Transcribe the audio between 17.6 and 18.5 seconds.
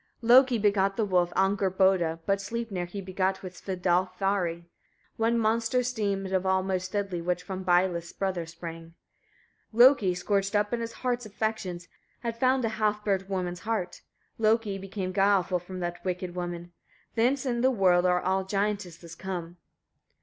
the world are all